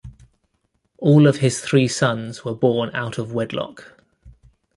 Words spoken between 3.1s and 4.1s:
of wedlock.